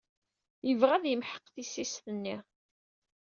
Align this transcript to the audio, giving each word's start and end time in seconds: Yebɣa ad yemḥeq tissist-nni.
Yebɣa 0.67 0.93
ad 0.95 1.05
yemḥeq 1.07 1.45
tissist-nni. 1.53 2.35